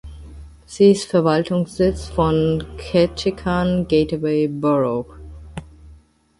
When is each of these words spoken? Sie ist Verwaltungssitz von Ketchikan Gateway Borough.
Sie 0.65 0.89
ist 0.89 1.11
Verwaltungssitz 1.11 2.07
von 2.07 2.63
Ketchikan 2.79 3.87
Gateway 3.87 4.47
Borough. 4.47 5.05